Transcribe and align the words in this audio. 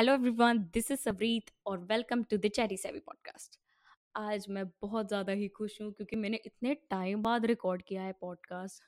Hello 0.00 0.12
everyone 0.14 0.58
this 0.74 0.90
is 0.90 1.00
Savreet 1.00 1.50
और 1.66 1.78
welcome 1.78 2.22
to 2.22 2.36
the 2.36 2.48
Cherry 2.48 2.76
Savvy 2.76 2.98
podcast. 2.98 3.58
आज 4.16 4.46
मैं 4.48 4.64
बहुत 4.82 5.08
ज़्यादा 5.08 5.32
ही 5.32 5.48
खुश 5.48 5.80
हूँ 5.82 5.90
क्योंकि 5.92 6.16
मैंने 6.16 6.36
इतने 6.46 6.74
टाइम 6.90 7.22
बाद 7.22 7.46
रिकॉर्ड 7.46 7.82
किया 7.82 8.02
है 8.02 8.12
पॉडकास्ट। 8.20 8.82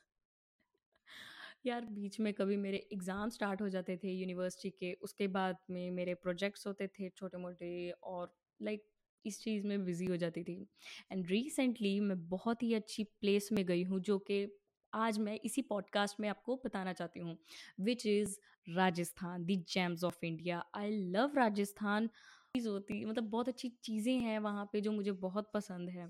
यार 1.65 1.85
बीच 1.85 2.19
में 2.19 2.33
कभी 2.33 2.57
मेरे 2.57 2.77
एग्ज़ाम 2.93 3.29
स्टार्ट 3.29 3.61
हो 3.61 3.69
जाते 3.69 3.97
थे 3.97 4.13
यूनिवर्सिटी 4.13 4.69
के 4.69 4.93
उसके 5.01 5.27
बाद 5.27 5.57
में 5.69 5.91
मेरे 5.91 6.13
प्रोजेक्ट्स 6.13 6.67
होते 6.67 6.87
थे 6.87 7.09
छोटे 7.09 7.37
मोटे 7.37 7.91
और 7.91 8.33
लाइक 8.61 8.79
like, 8.79 8.91
इस 9.25 9.39
चीज़ 9.41 9.67
में 9.67 9.85
बिज़ी 9.85 10.05
हो 10.05 10.17
जाती 10.17 10.43
थी। 10.43 10.67
एंड 11.11 11.27
रिसेंटली 11.27 11.99
मैं 11.99 12.29
बहुत 12.29 12.63
ही 12.63 12.73
अच्छी 12.73 13.03
प्लेस 13.03 13.49
में 13.51 13.65
गई 13.65 13.83
हूँ 13.83 13.99
जो 13.99 14.17
कि 14.19 14.45
आज 14.93 15.17
मैं 15.19 15.39
इसी 15.45 15.61
पॉडकास्ट 15.61 16.19
में 16.19 16.27
आपको 16.29 16.55
बताना 16.65 16.93
चाहती 16.93 17.19
हूँ 17.19 17.37
which 17.81 18.05
is 18.05 18.37
Rajasthan 18.67 19.45
the 19.45 19.63
gems 19.69 20.03
of 20.03 20.25
India 20.25 20.63
I 20.75 20.91
love 21.11 21.31
Rajasthan. 21.37 22.07
चीज़ 22.55 22.67
होती 22.67 23.05
मतलब 23.05 23.23
बहुत 23.23 23.47
अच्छी 23.49 23.69
चीज़ें 23.83 24.19
हैं 24.19 24.39
वहाँ 24.39 24.69
पे 24.73 24.81
जो 24.81 24.91
मुझे 24.91 25.11
बहुत 25.11 25.51
पसंद 25.53 25.89
है। 25.89 26.09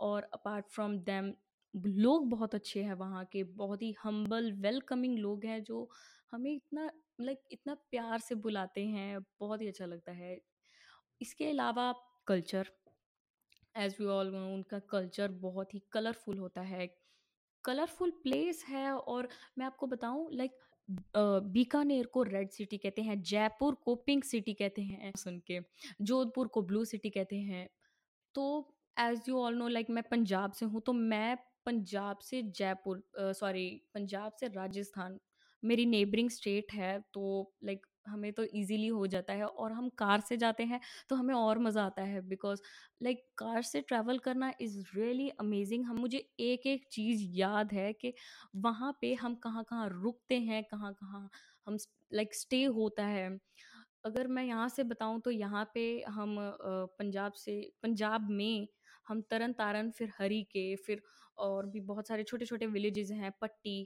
और 0.00 0.22
अपार्ट 0.34 0.66
फ्रॉम 0.68 0.98
दैम 0.98 1.32
लोग 1.74 2.28
बहुत 2.30 2.54
अच्छे 2.54 2.82
हैं 2.82 2.94
वहाँ 2.94 3.24
के, 3.32 3.44
बहुत 3.44 3.82
ही 3.82 3.94
हम्बल 4.04 4.52
वेलकमिंग 4.52 5.18
लोग 5.18 5.44
हैं 5.46 5.62
जो 5.64 5.88
हमें 6.32 6.52
इतना 6.54 6.90
लाइक 7.20 7.40
इतना 7.52 7.74
प्यार 7.74 8.18
से 8.20 8.34
बुलाते 8.34 8.86
हैं, 8.86 9.20
बहुत 9.40 9.62
ही 9.62 9.68
अच्छा 9.68 9.86
लगता 9.86 10.12
है। 10.12 10.38
इसके 11.20 11.50
अलावा 11.50 11.92
कल्चर 12.26 12.68
एज 13.76 13.96
वी 14.00 14.06
ऑल 14.06 14.34
उनका 14.36 14.78
कल्चर 14.78 15.32
बहुत 15.40 15.74
ही 15.74 15.82
कलरफुल 15.92 16.38
होता 16.38 16.60
है। 16.60 16.86
कलरफुल 17.64 18.10
प्लेस 18.22 18.64
है 18.68 18.92
और 18.92 19.28
मैं 19.58 19.66
आपको 19.66 19.86
बताऊँ, 19.86 20.28
लाइक 20.32 20.58
बीकानेर 21.48 22.06
को 22.06 22.22
रेड 22.22 22.50
सिटी 22.50 22.78
कहते 22.78 23.02
हैं, 23.02 23.20
जयपुर 23.22 23.74
को 23.84 23.94
पिंक 23.96 24.24
सिटी 24.24 24.54
कहते 24.54 24.82
हैं, 24.82 25.12
सुन 25.16 25.38
के, 25.46 25.60
जोधपुर 26.02 26.48
को 26.48 26.62
ब्लू 26.62 26.84
सिटी 26.84 27.10
कहते 27.10 27.36
हैं। 27.38 27.68
तो 28.34 28.44
as 28.96 29.28
you 29.28 29.38
all 29.38 29.54
know 29.56 29.68
like 29.68 29.90
मैं 29.90 30.02
पंजाब 30.10 30.52
से 30.52 30.66
हूँ 30.66 30.80
तो 30.80 30.92
मैं 30.92 31.36
पंजाब 31.66 32.18
से 32.20 32.42
जयपुर 32.42 33.02
सॉरी 33.18 33.68
पंजाब 33.94 34.32
से 34.40 34.48
राजस्थान, 34.48 35.18
मेरी 35.62 35.86
नेबरिंग 35.86 36.30
स्टेट 36.30 36.72
है 36.72 36.98
तो 37.14 37.52
लाइक 37.64 37.86
हमें 38.06 38.32
तो 38.32 38.44
इजीली 38.44 38.86
हो 38.88 39.06
जाता 39.06 39.32
है 39.32 39.46
और 39.46 39.72
हम 39.72 39.88
कार 39.98 40.20
से 40.20 40.36
जाते 40.36 40.64
हैं 40.64 40.80
तो 41.08 41.16
हमें 41.16 41.34
और 41.34 41.58
मज़ा 41.58 41.84
आता 41.84 42.02
है 42.02 42.20
बिकॉज़ 42.28 42.60
लाइक 43.02 43.16
like, 43.16 43.28
कार 43.38 43.62
से 43.62 43.80
ट्रैवल 43.82 44.18
करना 44.18 44.52
इज़ 44.60 44.78
रियली 44.96 45.28
अमेजिंग 45.40 45.84
हम 45.86 45.98
मुझे 46.00 46.18
एक 46.40 46.66
एक 46.66 46.86
चीज़ 46.92 47.22
याद 47.38 47.72
है 47.72 47.92
कि 47.94 48.12
वहाँ 48.58 48.96
पे 49.00 49.14
हम 49.14 49.34
कहाँ 49.44 49.64
कहाँ 49.64 49.88
रुकते 49.92 50.38
हैं 50.40 50.62
कहाँ 50.64 50.92
कहाँ 50.94 51.28
हम 51.66 51.76
लाइक 52.12 52.34
स्टे 52.34 52.64
होता 52.72 53.04
है। 53.06 53.28
अगर 54.04 54.26
मैं 54.28 54.44
यहाँ 54.44 54.68
से 54.68 54.82
बताऊँ 54.84 55.20
तो 55.20 55.30
यहाँ 55.30 55.64
पे 55.74 55.82
हम 56.08 56.36
पंजाब 56.98 57.32
से 57.36 57.60
पंजाब 57.82 58.28
में 58.30 58.66
हम 59.08 59.20
तरन 59.30 59.52
तारन 59.52 59.90
फिर 59.90 60.10
हरी 60.18 60.42
के 60.52 60.74
फिर 60.78 61.02
और 61.38 61.66
भी 61.66 61.80
बहुत 61.82 62.08
सारे 62.08 62.22
छोटे 62.24 62.46
छोटे 62.46 62.66
विलेजेस 62.68 63.10
हैं 63.12 63.32
पट्टी 63.40 63.76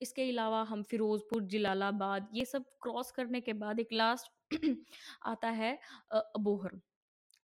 इसके 0.00 0.28
अलावा 0.30 0.62
हम 0.62 0.82
फिरोज़पुर, 0.82 1.42
जलालाबाद 1.42 2.28
ये 2.34 2.44
सब 2.44 2.64
क्रॉस 2.82 3.10
करने 3.10 3.40
के 3.40 3.52
बाद 3.52 3.80
एक 3.80 3.92
लास्ट 3.92 4.54
आता 5.26 5.50
है 5.50 5.78
अबोहर, 6.12 6.80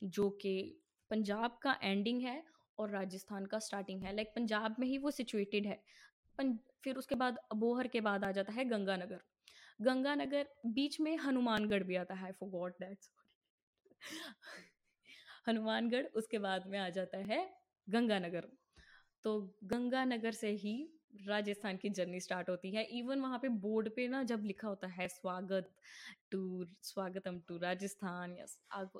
जो 0.01 0.29
कि 0.29 0.81
पंजाब 1.11 1.59
का 1.61 1.77
एंडिंग 1.83 2.21
है 2.21 2.43
और 2.77 2.89
राजस्थान 2.89 3.45
का 3.45 3.59
स्टार्टिंग 3.59 4.03
है। 4.03 4.15
लाइक 4.15 4.33
पंजाब 4.35 4.75
में 4.79 4.87
ही 4.87 4.97
वो 4.97 5.11
सिचुएटेड 5.11 5.67
है। 5.67 5.81
फिर 6.83 6.95
उसके 6.95 7.15
बाद 7.15 7.37
अबोहर 7.51 7.87
के 7.87 8.01
बाद 8.01 8.23
आ 8.23 8.31
जाता 8.31 8.53
है 8.53 8.65
गंगानगर। 8.65 9.21
गंगानगर 9.81 10.47
बीच 10.65 10.99
में 10.99 11.15
हनुमानगढ़ 11.17 11.83
भी 11.83 11.95
आता 11.95 12.15
है 12.15 12.31
फॉर 12.31 12.49
गॉड 12.49 12.73
दैट्स 12.79 13.11
हनुमानगढ़, 15.47 16.05
उसके 16.05 16.39
बाद 16.39 16.67
में 16.67 16.79
आ 16.79 16.89
जाता 16.89 17.17
है 17.17 17.39
गंगानगर। 17.87 18.47
तो 19.23 19.39
गंगानगर 19.63 20.31
से 20.31 20.51
ही 20.51 20.75
राजस्थान 21.13 21.77
की 21.77 21.89
जर्नी 21.89 22.19
स्टार्ट 22.19 22.49
होती 22.49 22.71
है। 22.71 22.83
इवन 22.97 23.19
वहाँ 23.21 23.37
पे 23.39 23.49
बोर्ड 23.61 23.89
पे 23.95 24.07
ना 24.07 24.21
जब 24.23 24.43
लिखा 24.45 24.67
होता 24.67 24.87
है, 24.89 25.07
स्वागत 25.07 25.69
टू 26.31 26.65
स्वागतम 26.83 27.39
टू 27.47 27.57
राजस्थान 27.57 28.35
या 28.35 28.45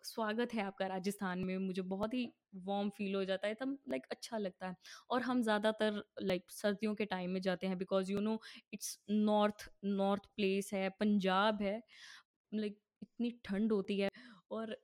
स्वागत 0.06 0.53
है 0.53 0.63
आपका 0.63 0.88
राजस्थान 0.88 1.40
में 1.40 1.57
मुझे 1.57 1.81
बहुत 1.84 2.13
ही 2.13 2.25
वार्म 2.57 2.90
फील 2.97 3.16
हो 3.16 3.23
जाता 3.25 3.47
है, 3.47 3.53
तब 3.56 3.78
लाइक 3.90 4.06
अच्छा 4.12 4.38
लगता 4.38 4.68
है। 4.68 4.75
और 5.09 5.22
हम 5.22 5.41
ज़्यादातर 5.44 6.03
लाइक 6.23 6.51
सर्दियों 6.51 6.95
के 6.95 7.06
टाइम 7.07 7.31
में 7.31 7.41
जाते 7.41 7.68
हैं 7.68 7.78
because 7.78 8.12
you 8.12 8.19
know 8.22 8.39
it's 8.74 8.97
north 9.12 9.69
north 9.85 10.25
place 10.35 10.69
है 10.74 10.89
पंजाब 11.00 11.62
है 11.62 11.81
लाइक 12.51 12.79
इतनी 13.01 13.31
ठंड 13.45 13.72
होती 13.72 14.00
है। 14.00 14.09
और 14.51 14.75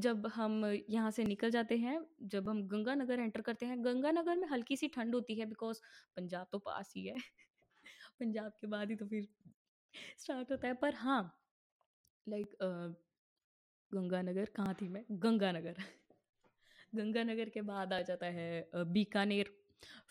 जब 0.00 0.26
हम 0.34 0.64
यहाँ 0.90 1.10
से 1.10 1.24
निकल 1.24 1.50
जाते 1.50 1.76
हैं, 1.78 2.00
जब 2.24 2.48
हम 2.48 2.62
गंगानगर 2.68 3.20
एंटर 3.20 3.40
करते 3.42 3.66
हैं 3.66 3.84
गंगानगर 3.84 4.36
में 4.36 4.48
हल्की 4.48 4.76
सी 4.76 4.88
ठंड 4.88 5.14
होती 5.14 5.34
है 5.34 5.46
बिकॉज़ 5.46 5.80
पंजाब 6.16 6.46
तो 6.52 6.58
पास 6.60 6.92
ही 6.96 7.06
है। 7.06 7.14
पंजाब 8.20 8.52
के 8.60 8.66
बाद 8.66 8.90
ही 8.90 8.96
तो 8.96 9.06
फिर 9.06 9.28
स्टार्ट 10.18 10.52
होता 10.52 10.68
है, 10.68 10.74
पर 10.74 10.94
हाँ 10.96 11.22
लाइक 12.26 12.56
गंगानगर 13.90 14.50
कहाँ 14.56 14.74
थी 14.74 14.88
मैं? 14.88 15.04
गंगानगर 15.12 15.76
गंगानगर 16.94 17.48
के 17.48 17.62
बाद 17.62 17.92
आ 17.92 18.00
जाता 18.02 18.26
है 18.28 18.48
बीकानेर। 18.92 19.52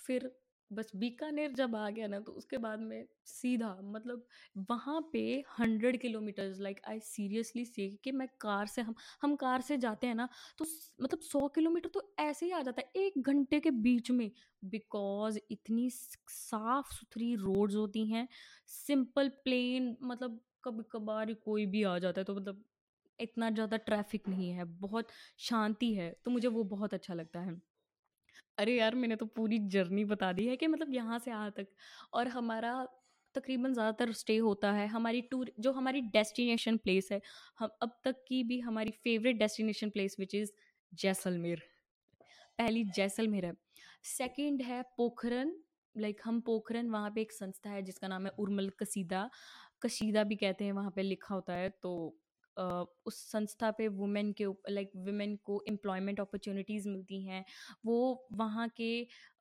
फिर 0.08 0.32
बस 0.72 0.92
बीकानेर 0.96 1.52
जब 1.54 1.76
आ 1.76 1.90
गया 1.90 2.08
ना 2.08 2.20
तो 2.20 2.32
उसके 2.32 2.58
बाद 2.58 2.80
में 2.80 3.06
सीधा 3.26 3.76
मतलब 3.84 4.26
वहाँ 4.70 5.00
पे 5.14 5.22
hundred 5.60 6.00
kilometres 6.02 6.60
like 6.60 6.80
I 6.90 7.00
seriously 7.00 7.66
से 7.66 7.88
कि 8.04 8.12
मैं 8.12 8.28
कार 8.42 8.68
से, 8.68 8.82
हम 8.82 8.96
हम 9.22 9.36
कार 9.36 9.62
से 9.62 9.78
जाते 9.78 10.08
हैं 10.08 10.16
ना 10.16 10.28
तो 10.60 10.66
मतलब 11.02 11.20
सौ 11.22 11.48
किलोमीटर 11.48 11.90
तो 11.90 12.02
ऐसे 12.20 12.46
ही 12.46 12.52
आ 12.52 12.62
जाता 12.62 12.82
है, 12.82 12.92
एक 12.98 13.22
घंटे 13.22 13.60
के 13.60 13.72
बीच 13.72 14.12
में। 14.12 14.30
बिकॉज़ 14.64 15.40
इतनी 15.52 15.90
साफ़ 15.90 16.94
सुथरी 16.96 17.34
रोड्स 17.36 17.76
होती 17.76 18.06
हैं 18.08 18.28
सिंपल 18.68 19.30
प्लेन 19.44 19.96
मतलब 20.04 20.40
कभी 20.64 20.84
कभार 20.92 21.34
कोई 21.46 21.66
भी 21.66 21.84
आ 21.84 21.98
जाता 22.00 22.22
है 22.22 22.26
तो 22.26 22.36
मतलब 22.36 22.64
इतना 23.20 23.50
ज़्यादा 23.50 23.78
ट्रैफ़िक 23.78 24.28
नहीं 24.30 24.50
है, 24.52 24.64
बहुत 24.66 25.08
शांति 25.40 25.94
है 25.94 26.12
तो 26.26 26.32
मुझे 26.32 26.48
वो 26.48 26.64
बहुत 26.66 26.94
अच्छा 26.94 27.14
लगता 27.14 27.40
है। 27.40 27.56
अरे 28.60 28.74
यार, 28.76 28.96
मैंने 28.96 29.16
तो 29.16 29.26
पूरी 29.28 29.58
जर्नी 29.70 30.04
बता 30.06 30.32
दी 30.34 30.46
है 30.48 30.56
कि 30.58 30.68
मतलब 30.68 30.94
यहाँ 30.94 31.20
से 31.20 31.32
यहाँ 31.32 31.52
तक। 31.52 31.68
और 32.14 32.28
हमारा 32.28 32.74
तकरीबन 33.36 33.74
ज़्यादातर 33.74 34.12
स्टे 34.14 34.36
होता 34.38 34.72
है 34.72 34.88
हमारी 34.88 35.22
टूर, 35.22 35.52
जो 35.60 35.72
हमारी 35.72 36.02
डेस्टिनेशन 36.14 36.78
प्लेस 36.78 37.10
है, 37.12 37.22
हम 37.60 37.70
अब 37.82 38.00
तक 38.06 38.24
की 38.28 38.44
भी 38.44 38.60
हमारी 38.60 38.92
favourite 39.04 39.38
destination 39.40 39.90
place 39.90 40.16
which 40.20 40.36
is 40.36 40.52
Jaisalmer. 40.94 41.62
पहली 42.60 42.84
जैसलमेर 42.96 43.46
है। 43.46 43.54
सेकंड 44.08 44.62
है 44.62 44.82
पोखरन 44.98 45.56
लाइक 45.96 46.22
हम 46.26 46.40
पोखरन 46.42 46.90
वहाँ 46.90 47.12
पे 47.12 47.22
एक 47.22 47.32
संस्था 47.32 47.70
है 47.70 47.82
जिसका 47.82 48.08
नाम 48.08 48.26
है 48.26 48.32
उर्मल 48.40 48.70
कसीदा। 48.80 49.30
कशीदा 49.84 50.24
भी 50.24 50.36
कहते 50.36 50.66
हैं 50.66 50.72
वहाँ 50.74 50.92
पे 50.96 51.02
लिखा 51.04 51.34
होता 51.36 51.54
है 51.54 51.70
तो 51.82 51.92
उस 53.06 53.22
संस्था 53.32 53.72
पे 53.72 53.88
वुमेन 53.90 54.32
के 54.34 54.46
लाइक 54.70 54.92
वुमेन 54.98 55.36
को 55.46 55.62
एम्प्लॉयमेंट 55.70 56.20
अपॉर्चुनिटीज़ 56.20 56.90
मिलती 56.90 57.22
हैं। 57.26 57.44
वो 57.86 58.28
वहाँ 58.34 58.68
के 58.78 58.92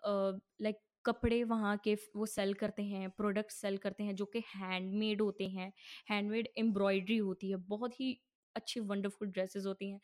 लाइक 0.04 0.80
कपड़े 1.04 1.42
वहाँ 1.44 1.76
के 1.84 1.94
वो 2.16 2.26
सेल 2.26 2.54
करते 2.54 2.82
हैं 2.84 3.10
प्रोडक्ट 3.10 3.50
सेल 3.52 3.76
करते 3.78 4.04
हैं 4.04 4.14
जो 4.16 4.24
कि 4.26 4.42
हैंडमेड 4.56 5.22
होते 5.22 5.48
हैं। 5.48 5.72
हैंडमेड 6.10 6.48
एम्ब्रॉयडरी 6.58 7.16
होती 7.18 7.50
है 7.50 7.56
बहुत 7.68 8.00
ही 8.00 8.12
अच्छी 8.56 8.80
वंडरफुल 8.82 9.28
ड्रेसेस 9.28 9.66
होती 9.66 9.90
हैं। 9.90 10.00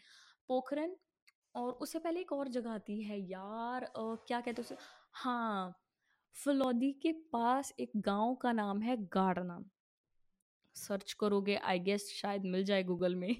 पोखरन 0.49 0.97
और 1.55 1.73
उससे 1.75 1.99
पहले 1.99 2.21
एक 2.21 2.33
और 2.33 2.49
जगह 2.49 2.71
आती 2.71 3.01
है 3.03 3.19
यार 3.23 3.85
आ, 3.85 3.91
क्या 3.97 4.41
कहते 4.41 4.63
हैं 4.63 4.67
उसे? 4.67 4.77
हाँ 5.15 5.75
फलौदी 6.37 6.93
के 7.03 7.13
पास 7.33 7.73
एक 7.81 7.93
गाँव 7.99 8.35
का 8.35 8.53
नाम 8.53 8.83
है 8.83 8.97
गाड़ना 9.09 9.59
सर्च 10.77 11.13
करोगे, 11.15 11.57
आई 11.57 11.79
गेस 11.81 12.11
शायद 12.13 12.45
मिल 12.47 12.65
जाए 12.65 12.83
गूगल 12.85 13.15
में। 13.15 13.35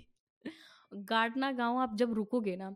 गाडना 0.93 1.51
गाँव 1.53 1.79
आप 1.79 1.97
जब 1.97 2.13
रुकोगे 2.15 2.57
ना, 2.57 2.75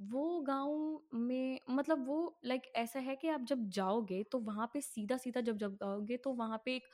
वो 0.00 0.40
गाँव 0.42 1.00
में 1.16 1.60
मतलब 1.70 2.06
वो 2.08 2.38
लाइक 2.46 2.62
ऐसा 2.76 2.98
है 3.00 3.16
कि 3.16 3.28
आप 3.28 3.44
जब 3.44 3.68
जाओगे 3.70 4.22
तो 4.32 4.38
वहाँ 4.40 4.66
पे 4.74 4.80
सीधा 4.80 5.16
सीधा 5.16 5.40
जब 5.40 5.58
जब 5.58 5.74
जाओगे 5.76 6.16
तो 6.18 6.32
वहाँ 6.34 6.62
पे 6.66 6.76
एक 6.76 6.88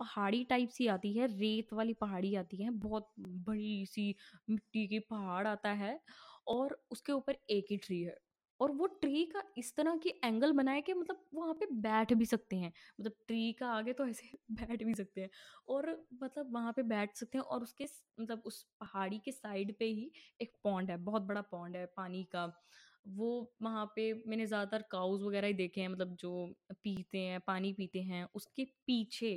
पहाड़ी 0.00 0.44
टाइप 0.44 0.70
सी 0.70 0.86
आती 0.88 1.12
है, 1.14 1.26
रेत 1.28 1.72
वाली 1.72 1.94
पहाड़ी 1.94 2.34
आती 2.36 2.62
है, 2.62 2.70
बहुत 2.70 3.10
बड़ी 3.20 3.86
सी 3.86 4.14
मिट्टी 4.50 4.86
की 4.88 4.98
पहाड़ 5.00 5.46
आता 5.48 5.70
है 5.74 6.00
और 6.48 6.78
उसके 6.92 7.12
ऊपर 7.12 7.36
एक 7.50 7.66
ही 7.70 7.76
ट्री 7.78 8.02
है। 8.02 8.16
और 8.60 8.70
वो 8.72 8.86
ट्री 8.96 9.24
का 9.26 9.42
इस 9.58 9.74
तरह 9.76 9.96
की 9.98 10.10
एंगल 10.24 10.52
बनाए 10.52 10.80
कि 10.82 10.94
मतलब 10.94 11.24
वहाँ 11.34 11.54
पे 11.54 11.66
बैठ 11.78 12.12
भी 12.14 12.26
सकते 12.26 12.56
हैं। 12.56 12.72
मतलब 13.00 13.12
ट्री 13.26 13.52
का 13.54 13.68
आगे 13.70 13.92
तो 13.92 14.06
ऐसे 14.06 14.28
बैठ 14.52 14.82
भी 14.82 14.94
सकते 14.94 15.20
हैं 15.20 15.30
और 15.68 15.90
मतलब 16.14 16.52
वहाँ 16.54 16.72
पे 16.72 16.82
बैठ 16.84 17.16
सकते 17.16 17.38
हैं 17.38 17.44
और 17.46 17.62
उसके 17.62 17.84
मतलब 18.18 18.42
उस 18.46 18.62
पहाड़ी 18.80 19.18
के 19.20 19.32
साइड 19.32 19.76
पे 19.78 19.84
ही 19.86 20.10
एक 20.40 20.56
पॉन्ड 20.64 20.90
है, 20.90 20.96
बहुत 20.98 21.22
बड़ा 21.22 21.40
पॉन्ड 21.44 21.76
है 21.76 21.86
पानी 21.96 22.24
का। 22.26 22.46
वो 23.08 23.28
वहाँ 23.62 23.84
पे 23.96 24.12
मैंने 24.26 24.46
ज़्यादातर 24.46 24.82
काउज 24.90 25.22
वगैरह 25.22 25.46
ही 25.46 25.54
देखे 25.54 25.80
हैं 25.80 25.88
मतलब 25.88 26.14
जो 26.16 26.30
पीते 26.74 27.18
हैं, 27.18 27.40
पानी 27.40 27.72
पीते 27.72 28.00
हैं, 28.02 28.24
उसके 28.34 28.64
पीछे 28.86 29.34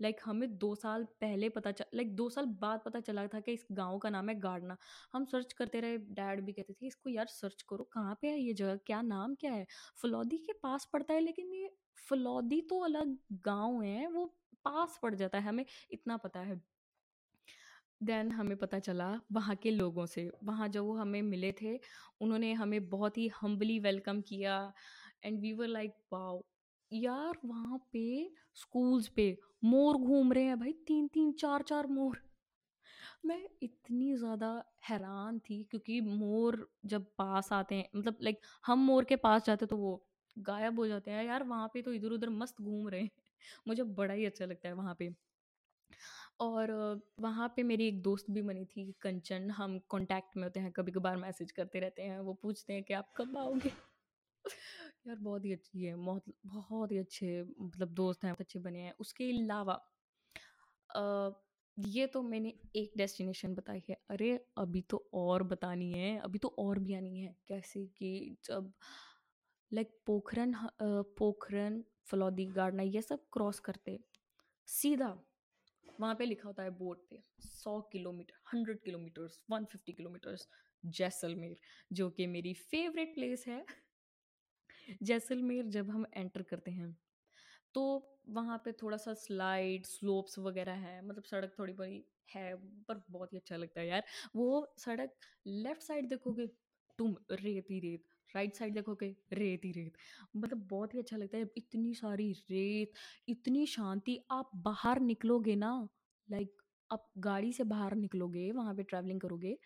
लाइक 0.00 0.20
हमें 0.24 0.56
दो 0.58 0.74
साल 0.76 1.04
पहले 1.20 1.48
पता 1.50 1.70
च 1.72 1.82
लाइक 1.94 2.14
2 2.16 2.28
साल 2.30 2.46
बाद 2.60 2.80
पता 2.84 3.00
चला 3.00 3.26
था 3.28 3.40
कि 3.40 3.52
इस 3.52 3.66
गाँव 3.72 3.98
का 3.98 4.10
नाम 4.10 4.28
है 4.28 4.34
गाड़ना। 4.40 4.76
हम 5.12 5.24
सर्च 5.26 5.52
करते 5.54 5.80
रहे, 5.80 5.98
डैड 5.98 6.44
भी 6.44 6.52
कहते 6.52 6.72
थे, 6.72 6.86
"इसको 6.86 7.10
यार 7.10 7.26
सर्च 7.28 7.62
करो, 7.64 7.84
कहाँ 7.92 8.18
पे 8.22 8.28
है 8.28 8.38
ये 8.40 8.52
जगह? 8.54 8.76
क्या 8.86 9.02
नाम 9.04 9.34
क्या 9.36 9.52
है?" 9.52 9.66
फलौदी 10.02 10.38
के 10.40 10.52
पास 10.62 10.88
पड़ता 10.92 11.14
है 11.14 11.20
लेकिन 11.20 11.52
ये 11.54 11.70
फलौदी 12.08 12.60
तो 12.64 12.80
अलग 12.84 13.16
गाँव 13.44 13.82
है, 13.82 14.06
वो 14.08 14.26
पास 14.64 14.98
पड़ 15.02 15.14
जाता 15.14 15.38
है, 15.38 15.44
हमें 15.44 15.64
इतना 15.90 16.16
पता 16.18 16.40
है। 16.42 16.60
देन 18.00 18.30
हमें 18.32 18.56
पता 18.56 18.78
चला 18.78 19.08
वहाँ 19.32 19.54
के 19.56 19.70
लोगों 19.70 20.04
से, 20.06 20.30
वहाँ 20.44 20.68
जो 20.68 20.84
वो 20.84 20.96
हमें 20.96 21.20
मिले 21.22 21.52
थे, 21.52 21.78
उन्होंने 22.20 22.52
हमें 22.54 22.88
बहुत 22.88 23.18
ही 23.18 23.28
हम्बली 23.36 23.78
वेलकम 23.80 24.20
किया 24.22 24.56
and 25.24 25.40
we 25.40 25.52
were 25.52 25.66
like 25.68 25.92
wow! 26.12 26.42
यार 26.92 27.38
वहाँ 27.44 27.78
पे 27.92 28.02
स्कूल्स 28.54 29.08
पे 29.08 29.26
मोर 29.64 29.96
घूम 29.98 30.32
रहे 30.32 30.44
हैं 30.44 30.58
भाई 30.60 30.72
3-3 30.86 31.32
4-4 31.34 31.86
मोर। 31.90 32.20
मैं 33.26 33.38
इतनी 33.62 34.14
ज़्यादा 34.16 34.48
हैरान 34.88 35.38
थी 35.40 35.62
क्योंकि 35.70 36.00
मोर 36.00 36.66
जब 36.86 37.06
पास 37.18 37.52
आते 37.52 37.74
हैं 37.74 37.88
मतलब 37.96 38.18
लाइक 38.22 38.40
हम 38.66 38.84
मोर 38.86 39.04
के 39.04 39.16
पास 39.18 39.44
जाते 39.46 39.66
तो 39.66 39.76
वो 39.76 39.94
गायब 40.36 40.78
हो 40.78 40.86
जाते 40.86 41.10
हैं 41.10 41.24
यार 41.24 41.42
वहाँ 41.44 41.68
पे 41.74 41.82
तो 41.82 41.92
इधर-उधर 41.92 42.28
मस्त 42.32 42.60
घूम 42.62 42.88
रहे 42.88 43.00
हैं। 43.02 43.10
मुझे 43.68 43.82
बड़ा 43.94 44.14
ही 44.14 44.24
अच्छा 44.26 44.44
लगता 44.44 44.68
है 44.68 44.74
वहाँ 44.74 44.94
पे। 44.98 45.10
और 46.40 46.70
वहाँ 47.20 47.48
पे 47.56 47.62
मेरी 47.62 47.86
एक 47.88 48.00
दोस्त 48.02 48.30
भी 48.30 48.42
बनी 48.42 48.64
थी 48.66 48.84
कंचन, 49.02 49.50
हम 49.50 49.78
कॉन्टैक्ट 49.88 50.36
में 50.36 50.44
होते 50.44 50.60
हैं, 50.60 50.72
कभी-कभार 50.72 51.16
मैसेज 51.16 51.52
करते 51.52 51.80
रहते 51.80 52.02
हैं। 52.02 52.18
वो 52.20 52.34
पूछते 52.42 52.72
हैं 52.72 52.82
कि 52.82 52.94
आप 52.94 53.12
कब 53.16 53.36
आओगे? 53.38 53.70
यार 55.06 55.16
बहुत 55.18 55.44
ही 55.44 55.52
अच्छी 55.52 55.82
है, 55.84 55.94
बहुत 55.96 56.24
बहुत 56.46 56.92
ही 56.92 56.98
अच्छे 56.98 57.42
मतलब 57.60 57.88
दोस्त 57.94 58.24
हैं, 58.24 58.32
बहुत 58.32 58.40
अच्छे 58.40 58.58
बने 58.60 58.80
हैं। 58.80 58.94
उसके 59.00 59.30
अलावा 59.32 59.80
ये 61.76 62.06
तो 62.06 62.22
मैंने 62.22 62.52
एक 62.76 62.92
डेस्टिनेशन 62.96 63.54
बताई 63.54 63.82
है। 63.88 63.96
अरे! 64.10 64.30
अभी 64.58 64.80
तो 64.82 65.08
और 65.14 65.42
बतानी 65.42 65.92
है, 65.92 66.18
अभी 66.18 66.38
तो 66.38 66.48
और 66.58 66.78
भी 66.78 66.94
आनी 66.94 67.20
है। 67.20 67.34
कैसे 67.48 67.84
कि 67.96 68.36
जब 68.44 68.72
लाइक 69.72 69.90
पोखरन 70.06 70.54
पोखरन, 71.18 71.82
फलौदी, 72.06 72.46
गाड़ना 72.46 72.82
ये 72.82 73.02
सब 73.02 73.24
क्रॉस 73.32 73.60
करते, 73.60 73.98
सीधा 74.68 75.08
वहाँ 76.00 76.14
पे 76.14 76.26
लिखा 76.26 76.48
होता 76.48 76.62
है 76.62 76.70
बोर्ड 76.70 76.98
पे 77.10 77.22
सौ 77.40 77.80
किलोमीटर, 77.92 78.34
100 78.46 78.78
किलोमीटर्स, 78.84 79.40
150 79.50 79.92
किलोमीटर्स 79.92 80.48
जैसलमेर, 80.84 81.56
जो 81.92 82.10
कि 82.10 82.26
मेरी 82.26 82.52
फेवरेट 82.54 83.14
प्लेस 83.14 83.44
है। 83.48 83.64
जैसलमेर 85.02 85.66
जब 85.70 85.90
हम 85.90 86.06
एंटर 86.16 86.42
करते 86.44 86.70
हैं 86.70 86.96
तो 87.74 87.82
वहाँ 88.30 88.58
पे 88.64 88.72
थोड़ा-सा 88.74 89.14
स्लाइड, 89.16 89.86
स्लोप्स 89.86 90.38
वगैरह 90.40 90.72
है 90.80 91.00
मतलब 91.06 91.24
सड़क 91.24 91.52
थोड़ी 91.58 91.72
बड़ी 91.74 92.04
है, 92.28 92.54
पर 92.88 93.02
बहुत 93.10 93.32
ही 93.32 93.38
अच्छा 93.38 93.56
लगता 93.56 93.80
है 93.80 93.86
यार। 93.88 94.04
वो 94.36 94.74
सड़क 94.78 95.12
लेफ़्ट 95.48 95.82
साइड 95.82 96.08
देखोगे 96.08 96.46
तुम 96.98 97.14
रेत 97.32 97.66
ही 97.70 97.78
रेत, 97.80 98.04
राइट 98.32 98.54
साइड 98.56 98.74
देखोगे 98.74 99.14
रेत 99.32 99.64
ही 99.64 99.72
रेत। 99.72 99.92
मतलब 100.36 100.66
बहुत 100.70 100.94
ही 100.94 100.98
अच्छा 100.98 101.16
लगता 101.16 101.38
है, 101.38 101.48
इतनी 101.56 101.94
सारी 101.94 102.32
रेत, 102.50 102.92
इतनी 103.28 103.66
शांति, 103.68 104.18
आप 104.30 104.50
बाहर 104.64 105.00
निकलोगे 105.02 105.56
ना 105.56 105.72
लाइक 106.28 106.62
आप 106.90 107.08
गाड़ी 107.20 107.52
से 107.52 107.64
बाहर 107.66 107.94
निकलोगे, 107.96 108.50
वहाँ 108.52 108.74
पे 108.74 108.82
ट्रैवलिंग 108.84 109.20
करोगे 109.20 109.56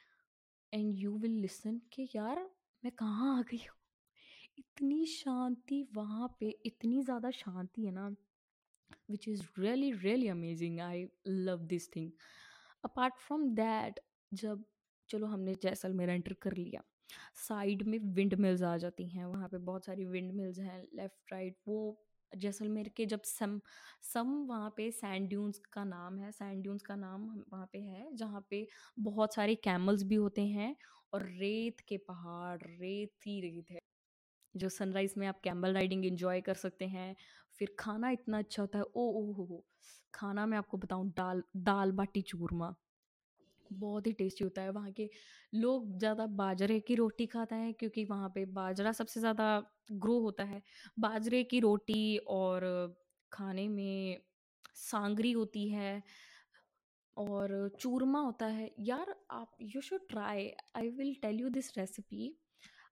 एंड 0.72 0.94
यू 0.96 1.18
विल 1.18 1.40
लिसन 1.40 1.80
कि 1.92 2.08
यार 2.16 2.48
मैं 2.82 2.92
कहाँ 2.94 3.38
आ 3.38 3.42
गई 3.42 3.58
हूँ? 3.60 3.79
इतनी 4.60 5.04
शांति 5.06 5.82
वहाँ 5.94 6.26
पे, 6.40 6.48
इतनी 6.66 7.02
ज़्यादा 7.02 7.30
शांति 7.30 7.84
है 7.84 7.90
ना 7.92 8.08
which 9.10 9.28
is 9.28 9.42
really 9.58 9.90
really 9.94 10.28
amazing 10.28 10.80
I 10.80 11.04
love 11.28 11.60
this 11.66 11.88
thing 11.96 12.10
apart 12.84 13.18
from 13.18 13.48
that 13.54 14.00
जब 14.32 14.64
चलो 15.08 15.26
हमने 15.26 15.54
जैसलमेर 15.62 16.10
एंटर 16.10 16.32
कर 16.42 16.56
लिया 16.56 16.82
साइड 17.38 17.82
में 17.88 17.98
विंड 18.14 18.34
मिल्स 18.36 18.62
आ 18.62 18.76
जाती 18.76 19.08
हैं 19.08 19.24
वहाँ 19.26 19.48
पे 19.48 19.58
बहुत 19.60 19.84
सारी 19.86 20.04
विंड 20.06 20.32
मिल्स 20.32 20.58
हैं 20.58 20.82
लेफ़्ट 20.94 21.32
राइट 21.32 21.56
वो 21.68 21.78
जैसलमेर 22.32 22.88
के 22.96 23.06
जब 23.06 23.22
सम 23.26 23.60
सम 24.04 24.32
वहाँ 24.48 24.70
पे 24.76 24.90
सैंड 24.92 25.28
ड्यून्स 25.28 25.58
का 25.72 25.84
नाम 25.84 26.18
है 26.18 26.32
सैंड 26.32 26.62
ड्यून्स 26.62 26.82
का 26.82 26.96
नाम 26.96 27.28
वहाँ 27.52 27.68
पे 27.72 27.78
है 27.80 28.08
जहाँ 28.16 28.46
पे 28.50 28.66
बहुत 29.00 29.34
सारे 29.34 29.54
कैमल्स 29.64 30.02
भी 30.04 30.14
होते 30.16 30.42
हैं 30.48 30.74
और 31.12 31.26
रेत 31.38 31.80
के 31.88 31.96
पहाड़ 32.08 32.58
रेत 32.62 33.26
ही 33.26 33.40
रेत 33.40 33.70
है। 33.70 33.80
जो 34.54 34.68
सनराइज़ 34.70 35.14
में 35.18 35.26
आप 35.26 35.40
कैमल 35.44 35.74
राइडिंग 35.74 36.06
एन्जॉय 36.06 36.40
कर 36.42 36.54
सकते 36.56 36.86
हैं। 36.88 37.14
फिर 37.58 37.74
खाना 37.78 38.10
इतना 38.10 38.38
अच्छा 38.38 38.62
होता 38.62 38.78
है, 38.78 38.84
ओ 38.86 39.08
ओ 39.12 39.32
हो 39.32 39.44
हो! 39.44 39.64
खाना 40.14 40.46
मैं 40.46 40.58
आपको 40.58 40.76
बताऊँ 40.78 41.08
दाल 41.12 41.42
दाल 41.58 41.92
बाटी 41.94 42.22
चूरमा, 42.24 42.74
बहुत 43.70 44.06
ही 44.06 44.12
टेस्टी 44.14 44.44
होता 44.44 44.62
है। 44.62 44.70
वहाँ 44.70 44.90
के 44.92 45.08
लोग 45.52 45.98
ज़्यादा 45.98 46.26
बाजरे 46.38 46.78
की 46.82 46.94
रोटी 46.96 47.26
खाते 47.26 47.54
हैं 47.54 47.72
क्योंकि 47.74 48.04
वहाँ 48.06 48.28
पे 48.34 48.44
बाजरा 48.54 48.92
सबसे 48.92 49.20
ज़्यादा 49.20 49.48
ग्रो 49.94 50.18
होता 50.20 50.44
है। 50.44 50.62
बाजरे 51.00 51.42
की 51.44 51.60
रोटी 51.60 52.16
और 52.30 52.66
खाने 53.32 53.68
में 53.68 54.18
सांगरी 54.76 55.32
होती 55.32 55.68
है 55.68 56.02
और 57.16 57.52
चूरमा 57.80 58.20
होता 58.20 58.46
है। 58.48 58.70
यार 58.80 59.14
आप 59.30 59.56
you 59.64 59.80
should 59.80 60.00
try, 60.10 60.50
I 60.76 60.88
will 60.90 61.14
tell 61.22 61.40
you 61.40 61.48
this 61.50 61.72
recipe 61.78 62.34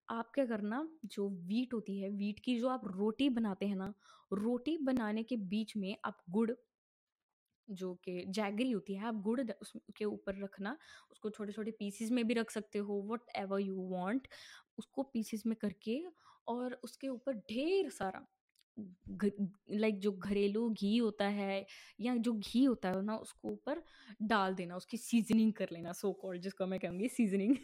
आप 0.08 0.30
क्या 0.34 0.44
करना 0.46 0.86
जो 1.06 1.28
वीट 1.48 1.74
होती 1.74 1.98
है, 2.00 2.10
वीट 2.10 2.40
की 2.44 2.58
जो 2.60 2.68
आप 2.68 2.82
रोटी 2.86 3.28
बनाते 3.30 3.66
हैं 3.66 3.76
ना, 3.76 3.92
रोटी 4.32 4.76
बनाने 4.82 5.22
के 5.22 5.36
बीच 5.48 5.76
में 5.76 5.96
आप 6.04 6.18
गुड़, 6.30 6.50
जो 7.68 7.94
कि 8.04 8.24
जैगरी 8.28 8.70
होती 8.70 8.94
है, 8.94 9.06
आप 9.06 9.20
गुड़ 9.22 9.40
उसके 9.52 10.04
ऊपर 10.04 10.42
रखना, 10.44 10.76
उसको 11.12 11.30
छोटे 11.30 11.52
छोटे 11.52 11.70
पीसीज 11.70 12.12
में 12.12 12.26
भी 12.26 12.34
रख 12.34 12.50
सकते 12.50 12.78
हो 12.78 13.02
वट 13.08 13.30
एवर 13.36 13.60
यू 13.60 13.74
वॉन्ट 13.90 14.28
उसको 14.78 15.02
पीसीज 15.04 15.42
में 15.46 15.56
करके 15.60 16.00
और 16.48 16.80
उसके 16.84 17.08
ऊपर 17.08 17.34
ढेर 17.50 17.90
सारा 17.90 18.26
लाइक 19.72 19.98
जो 20.00 20.12
घरेलू 20.12 20.68
घी 20.70 20.96
होता 20.96 21.26
है 21.28 21.64
या 22.00 22.16
जो 22.18 22.32
घी 22.34 22.64
होता 22.64 22.88
है 22.88 23.02
ना, 23.02 23.16
उसको 23.16 23.48
ऊपर 23.48 23.82
डाल 24.22 24.54
देना, 24.54 24.76
उसकी 24.76 24.96
सीजनिंग 24.96 25.52
कर 25.52 25.68
लेना 25.72 25.92
सो 25.92 26.12
कॉल्ड 26.12 26.42
जिसको 26.42 26.66
मैं 26.66 26.80
कहूँगी 26.80 27.08
सीजनिंग 27.08 27.56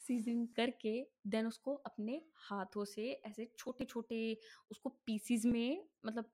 सीजनिंग 0.00 0.48
करके 0.48 1.06
देन 1.26 1.46
उसको 1.46 1.74
अपने 1.74 2.22
हाथों 2.34 2.84
से 2.84 3.10
ऐसे 3.26 3.50
छोटे 3.58 3.84
छोटे 3.84 4.38
उसको 4.70 4.88
पीसीज 5.06 5.46
में 5.46 5.84
मतलब 6.06 6.30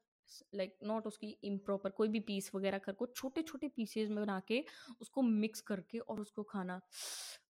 लाइक 0.55 0.75
like, 0.75 0.89
नॉट 0.89 1.07
उसकी 1.07 1.37
इम्प्रॉपर 1.45 1.91
कोई 1.91 2.09
भी 2.09 2.21
पीस 2.21 2.51
वगैरह 2.55 2.79
कर 2.79 2.93
को 2.93 3.07
छोटे 3.07 3.43
छोटे 3.43 3.69
पीसेज 3.69 4.11
में 4.11 4.25
बना 4.25 4.41
के 4.49 4.65
उसको 5.01 5.23
मिक्स 5.23 5.61
करके 5.61 5.99
और 5.99 6.21
उसको 6.21 6.43
खाना। 6.43 6.81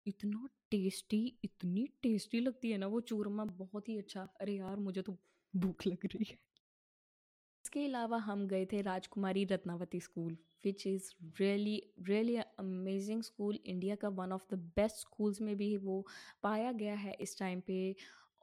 इतना 0.07 0.47
टेस्टी 0.71 1.37
इतनी 1.43 1.87
टेस्टी 2.01 2.39
लगती 2.39 2.71
है 2.71 2.77
ना 2.77 2.87
वो 2.87 3.01
चूरमा 3.01 3.45
बहुत 3.45 3.89
ही 3.89 3.97
अच्छा। 3.97 4.21
अरे 4.41 4.53
यार 4.53 4.75
मुझे 4.75 5.01
तो 5.01 5.17
भूख 5.55 5.87
लग 5.87 6.05
रही 6.05 6.25
है। 6.29 6.48
इसके 7.65 7.83
अलावा 7.85 8.17
हम 8.19 8.45
गए 8.47 8.65
थे 8.65 8.81
Rajkumari 8.81 9.43
Ratnavati 9.45 9.99
school 9.99 10.37
which 10.65 10.85
is 10.87 11.09
really 11.39 11.75
really 12.07 12.35
amazing 12.59 13.21
school 13.23 13.59
India 13.65 13.95
का 13.95 14.09
one 14.19 14.31
of 14.31 14.45
the 14.51 14.59
best 14.75 14.95
schools 14.97 15.41
में 15.41 15.55
भी 15.57 15.75
वो 15.77 16.05
पाया 16.43 16.71
गया 16.73 16.93
है 16.95 17.13
इस 17.21 17.37
टाइम 17.39 17.59
पे 17.67 17.79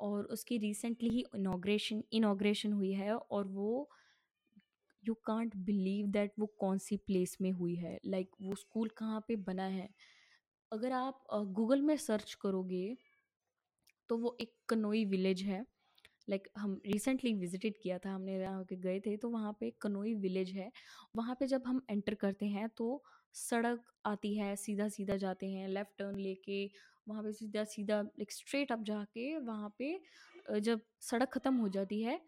और 0.00 0.24
उसकी 0.32 0.58
रिसेंटली 0.58 1.08
ही 1.08 1.24
इनाग्रेशन 1.36 2.02
इनाग्रेशन 2.12 2.72
हुई 2.72 2.92
है 2.92 3.14
और 3.16 3.46
वो 3.48 3.88
यू 5.02 5.14
कांट 5.24 5.56
बिलीव 5.66 6.06
दैट 6.06 6.32
वो 6.38 6.46
कौन 6.60 6.78
सी 6.78 6.96
प्लेस 6.96 7.36
में 7.40 7.50
हुई 7.52 7.74
है। 7.74 7.98
लाइक 8.06 8.26
like, 8.28 8.46
वो 8.48 8.54
स्कूल 8.54 8.88
कहाँ 8.98 9.24
पे 9.28 9.36
बना 9.42 9.66
है? 9.68 9.88
अगर 10.72 10.92
आप 10.92 11.24
गूगल 11.54 11.82
में 11.82 11.96
सर्च 11.98 12.34
करोगे 12.34 12.86
तो 14.10 14.16
वो 14.16 14.36
एक 14.40 14.52
कनोई 14.68 15.04
विलेज 15.04 15.42
है। 15.42 15.64
लाइक 16.28 16.42
like, 16.42 16.58
हम 16.58 16.80
रिसेंटली 16.86 17.32
विजिटेड 17.34 17.74
किया 17.82 17.98
था 17.98 18.14
हमने 18.14 18.38
के 18.64 18.76
गए 18.78 19.00
थे 19.00 19.16
तो 19.16 19.28
वहाँ 19.30 19.52
पे 19.60 19.70
कनोई 19.80 20.14
विलेज 20.16 20.50
है। 20.50 20.70
वहाँ 21.16 21.36
पे 21.40 21.46
जब 21.46 21.62
हम 21.66 21.80
एंटर 21.90 22.14
करते 22.14 22.46
हैं 22.46 22.68
तो 22.76 23.02
सड़क 23.34 23.84
आती 24.06 24.34
है 24.36 24.54
सीधा 24.56 24.88
सीधा 24.88 25.16
जाते 25.16 25.46
हैं 25.46 25.68
लेफ़्ट 25.68 25.98
टर्न 25.98 26.18
लेके 26.20 26.64
वहाँ 27.06 27.22
पे 27.22 27.32
सीधा 27.32 27.64
सीधा 27.64 28.00
लाइक 28.00 28.32
स्ट्रेट 28.32 28.72
अप 28.72 28.82
जाके 28.84 29.36
वहाँ 29.38 29.74
पे 29.78 29.98
जब 30.60 30.80
सड़क 31.02 31.30
ख़त्म 31.32 31.54
हो 31.56 31.68
जाती 31.68 32.00
है 32.02 32.20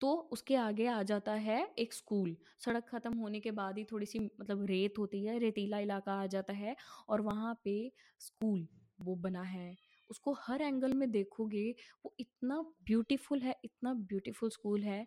तो 0.00 0.12
उसके 0.32 0.54
आगे 0.56 0.86
आ 0.86 1.02
जाता 1.02 1.32
है 1.34 1.58
एक 1.78 1.92
स्कूल। 1.94 2.36
सड़क 2.60 2.84
ख़त्म 2.90 3.18
होने 3.18 3.40
के 3.40 3.50
बाद 3.52 3.78
ही 3.78 3.84
थोड़ी 3.84 4.06
सी 4.06 4.18
मतलब 4.18 4.64
रेत 4.66 4.98
होती 4.98 5.24
है 5.24 5.38
रेतीला 5.38 5.78
इलाका 5.78 6.14
आ 6.14 6.26
जाता 6.26 6.52
है 6.54 6.76
और 7.08 7.20
वहाँ 7.22 7.54
पे 7.64 7.76
स्कूल 8.20 8.66
वो 9.00 9.14
बना 9.18 9.42
है। 9.44 9.74
उसको 10.10 10.32
हर 10.40 10.62
एंगल 10.62 10.94
में 10.94 11.10
देखोगे, 11.10 11.70
वो 12.04 12.14
इतना 12.20 12.60
ब्यूटीफुल 12.86 13.40
है, 13.40 13.54
इतना 13.64 13.92
ब्यूटीफुल 14.04 14.50
स्कूल 14.50 14.82
है। 14.84 15.06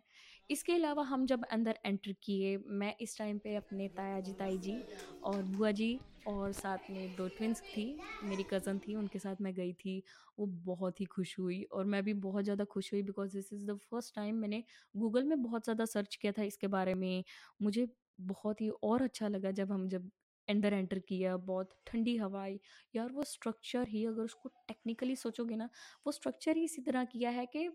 इसके 0.50 0.72
अलावा 0.74 1.02
हम 1.04 1.26
जब 1.26 1.44
अंदर 1.52 1.78
एंटर 1.84 2.12
किए, 2.22 2.56
मैं 2.58 2.94
इस 3.00 3.16
टाइम 3.18 3.38
पे 3.38 3.54
अपने 3.56 3.88
ताया 3.90 4.20
जी 4.20 4.32
ताई 4.34 4.58
जी 4.58 4.84
और 5.22 5.42
बुआ 5.44 5.70
जी 5.72 6.00
और 6.26 6.52
साथ 6.52 6.78
में 6.90 7.14
दो 7.14 7.26
ट्विंस 7.28 7.60
थी, 7.68 7.86
मेरी 8.22 8.44
कज़न 8.44 8.78
थी, 8.78 8.94
उनके 8.94 9.18
साथ 9.18 9.36
मैं 9.40 9.52
गई 9.54 9.72
थी, 9.74 10.02
वो 10.38 10.46
बहुत 10.66 11.00
ही 11.00 11.04
खुश 11.06 11.38
हुई 11.38 11.62
और 11.72 11.84
मैं 11.86 12.02
भी 12.04 12.12
बहुत 12.20 12.44
ज़्यादा 12.44 12.64
खुश 12.66 12.92
हुई 12.92 13.02
because 13.02 13.32
this 13.32 13.52
is 13.52 13.66
the 13.66 13.76
first 13.90 14.14
time 14.14 14.34
मैंने 14.36 14.62
गूगल 14.94 15.24
में 15.24 15.42
बहुत 15.42 15.64
ज़्यादा 15.64 15.84
सर्च 15.86 16.16
किया 16.16 16.32
था 16.32 16.42
इसके 16.44 16.66
बारे 16.68 16.94
में। 16.94 17.24
मुझे 17.60 17.86
बहुत 18.22 18.60
ही 18.60 18.68
और 18.84 19.02
अच्छा 19.02 19.28
लगा 19.28 19.50
जब 19.52 19.72
हम 19.72 19.88
जब 19.88 20.10
अंदर 20.50 20.74
एंटर 20.74 20.98
किया, 21.00 21.36
बहुत 21.38 21.70
ठंडी 21.86 22.16
हवा 22.16 22.42
आई। 22.42 22.58
यार 22.94 23.12
वो 23.12 23.22
स्ट्रक्चर 23.24 23.88
ही 23.88 24.04
अगर 24.06 24.22
उसको 24.22 24.48
टेक्निकली 24.68 25.16
सोचोगे 25.16 25.56
ना, 25.56 25.68
वो 26.06 26.12
स्ट्रक्चर 26.12 26.56
ही 26.56 26.64
इसी 26.64 26.82
तरह 26.82 27.04
किया 27.06 27.30
है 27.30 27.46
कि 27.46 27.68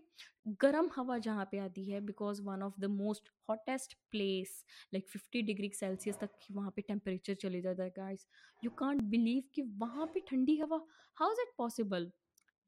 गर्म 0.60 0.88
हवा 0.96 1.18
जहाँ 1.18 1.44
पे 1.50 1.58
आती 1.58 1.84
है 1.90 2.00
because 2.02 2.42
one 2.42 2.62
of 2.62 2.74
the 2.80 2.84
most 2.92 3.28
hottest 3.48 3.94
place 4.10 4.64
like 4.94 5.08
fifty 5.08 5.42
degree 5.42 5.70
Celsius 5.74 6.18
तक 6.20 6.30
वहाँ 6.52 6.70
पे 6.76 6.82
टेम्परेचर 6.82 7.34
चले 7.36 7.60
जाता 7.60 7.82
है 7.82 7.90
गाइस 7.96 8.26
यू 8.62 8.70
कांट 8.78 9.02
बिलीव 9.10 9.42
कि 9.54 9.62
वहाँ 9.78 10.06
पे 10.14 10.20
ठंडी 10.28 10.56
हवा। 10.58 10.80
How 11.16 11.32
is 11.32 11.40
it 11.40 11.54
possible 11.58 12.10